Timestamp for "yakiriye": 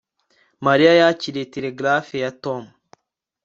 1.01-1.45